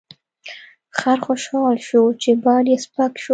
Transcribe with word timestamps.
خر 0.97 1.17
خوشحاله 1.25 1.81
شو 1.87 2.03
چې 2.21 2.31
بار 2.43 2.63
یې 2.71 2.77
سپک 2.83 3.13
شو. 3.23 3.29